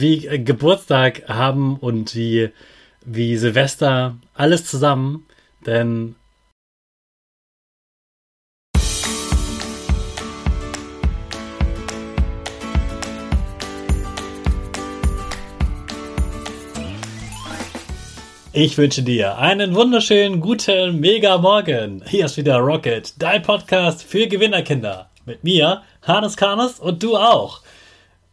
[0.00, 2.50] wie äh, Geburtstag haben und wie,
[3.04, 5.26] wie Silvester, alles zusammen.
[5.64, 6.16] Denn
[18.58, 22.02] Ich wünsche dir einen wunderschönen guten Mega Morgen.
[22.06, 25.10] Hier ist wieder Rocket, dein Podcast für Gewinnerkinder.
[25.26, 27.60] Mit mir, Hannes Karnes und du auch.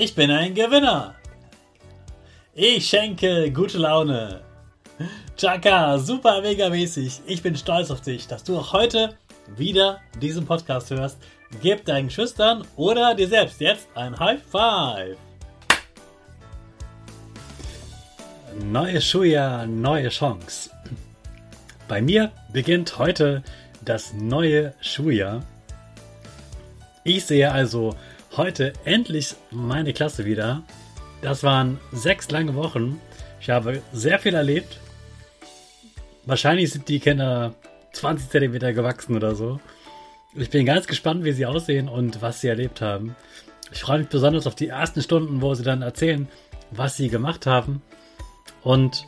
[0.00, 1.16] Ich bin ein Gewinner.
[2.54, 4.42] Ich schenke gute Laune.
[5.36, 7.22] Chaka, super mega mäßig.
[7.26, 9.16] Ich bin stolz auf dich, dass du auch heute
[9.56, 11.18] wieder diesen Podcast hörst.
[11.60, 15.16] Gib deinen Schüchtern oder dir selbst jetzt ein High Five.
[18.70, 20.70] Neue Schuljahr, neue Chance.
[21.88, 23.42] Bei mir beginnt heute
[23.84, 25.42] das neue Schuljahr.
[27.02, 27.96] Ich sehe also
[28.38, 30.62] heute endlich meine Klasse wieder.
[31.20, 32.98] Das waren sechs lange Wochen.
[33.40, 34.78] Ich habe sehr viel erlebt,
[36.28, 37.54] Wahrscheinlich sind die Kinder
[37.94, 39.60] 20 cm gewachsen oder so.
[40.34, 43.16] Ich bin ganz gespannt, wie sie aussehen und was sie erlebt haben.
[43.72, 46.28] Ich freue mich besonders auf die ersten Stunden, wo sie dann erzählen,
[46.70, 47.80] was sie gemacht haben
[48.62, 49.06] und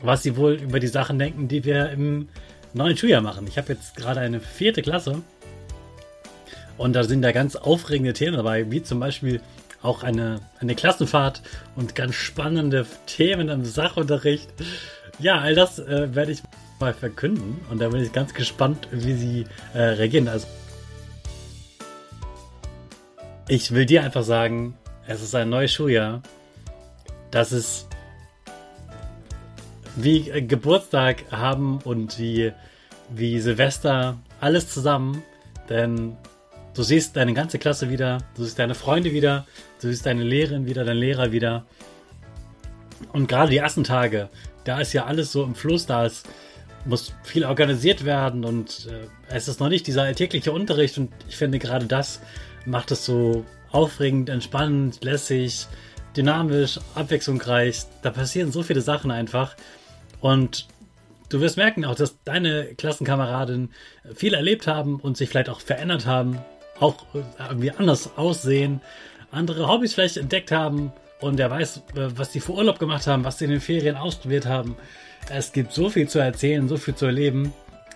[0.00, 2.30] was sie wohl über die Sachen denken, die wir im
[2.72, 3.46] neuen Schuljahr machen.
[3.46, 5.20] Ich habe jetzt gerade eine vierte Klasse
[6.78, 9.40] und da sind da ganz aufregende Themen dabei, wie zum Beispiel
[9.82, 11.42] auch eine, eine Klassenfahrt
[11.76, 14.48] und ganz spannende Themen im Sachunterricht.
[15.18, 16.42] Ja, all das äh, werde ich
[16.80, 20.28] mal verkünden und da bin ich ganz gespannt, wie sie äh, reagieren.
[20.28, 20.46] Also,
[23.48, 24.76] ich will dir einfach sagen,
[25.06, 26.22] es ist ein neues Schuljahr.
[27.30, 27.86] Das ist
[29.96, 32.52] wie äh, Geburtstag haben und wie,
[33.08, 35.22] wie Silvester, alles zusammen.
[35.68, 36.16] Denn
[36.76, 39.46] du siehst deine ganze Klasse wieder, du siehst deine Freunde wieder,
[39.80, 41.64] du siehst deine Lehrerin wieder, deinen Lehrer wieder.
[43.12, 44.28] Und gerade die ersten Tage,
[44.64, 46.28] da ist ja alles so im Fluss, da ist,
[46.84, 51.36] muss viel organisiert werden und äh, es ist noch nicht dieser alltägliche Unterricht und ich
[51.36, 52.20] finde gerade das
[52.66, 55.66] macht es so aufregend, entspannend, lässig,
[56.16, 57.84] dynamisch, abwechslungsreich.
[58.02, 59.56] Da passieren so viele Sachen einfach
[60.20, 60.66] und
[61.28, 63.72] du wirst merken auch, dass deine Klassenkameraden
[64.14, 66.38] viel erlebt haben und sich vielleicht auch verändert haben,
[66.80, 67.06] auch
[67.38, 68.80] irgendwie anders aussehen,
[69.30, 73.24] andere Hobbys vielleicht entdeckt haben und er weiß, äh, was die für Urlaub gemacht haben,
[73.24, 74.76] was sie in den Ferien ausprobiert haben.
[75.30, 77.52] Es gibt so viel zu erzählen, so viel zu erleben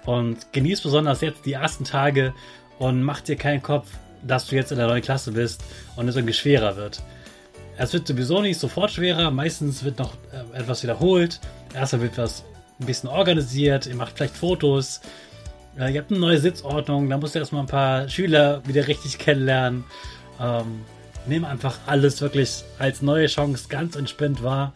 [0.06, 2.34] und genieß besonders jetzt die ersten Tage
[2.78, 3.88] und mach dir keinen Kopf,
[4.22, 5.62] dass du jetzt in der neuen Klasse bist
[5.96, 7.02] und es irgendwie schwerer wird.
[7.76, 11.40] Es wird sowieso nicht sofort schwerer, meistens wird noch äh, etwas wiederholt.
[11.74, 12.44] Erstmal wird was
[12.78, 15.00] ein bisschen organisiert, ihr macht vielleicht Fotos,
[15.78, 19.18] äh, ihr habt eine neue Sitzordnung, da musst du erstmal ein paar Schüler wieder richtig
[19.18, 19.84] kennenlernen.
[20.40, 20.80] Ähm,
[21.26, 24.72] nimm einfach alles wirklich als neue Chance ganz entspannt wahr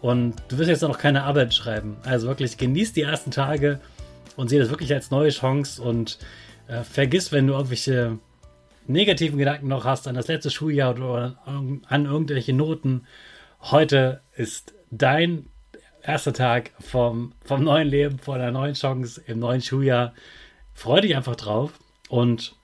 [0.00, 1.96] Und du wirst jetzt noch keine Arbeit schreiben.
[2.04, 3.80] Also wirklich genieß die ersten Tage
[4.36, 6.18] und sehe das wirklich als neue Chance und
[6.68, 8.18] äh, vergiss, wenn du irgendwelche
[8.86, 13.06] negativen Gedanken noch hast an das letzte Schuljahr oder an irgendwelche Noten.
[13.60, 15.46] Heute ist dein
[16.08, 20.14] erster Tag vom, vom neuen Leben, vor einer neuen Chance im neuen Schuljahr.
[20.72, 21.72] Freu dich einfach drauf
[22.08, 22.54] und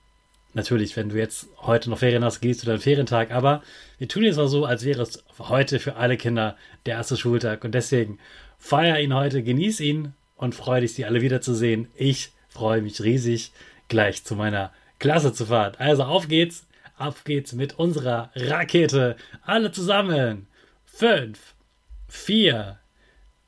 [0.55, 3.61] natürlich, wenn du jetzt heute noch Ferien hast, gehst du deinen Ferientag, aber
[3.99, 6.57] wir tun jetzt mal so, als wäre es heute für alle Kinder
[6.87, 8.17] der erste Schultag und deswegen
[8.57, 11.87] feier ihn heute, genieß ihn und freue dich, sie alle wiederzusehen.
[11.93, 13.51] Ich freue mich riesig,
[13.89, 15.73] gleich zu meiner Klasse zu fahren.
[15.77, 16.65] Also auf geht's,
[16.97, 19.17] auf geht's mit unserer Rakete.
[19.43, 20.47] Alle zusammen.
[20.85, 21.53] Fünf,
[22.07, 22.79] vier,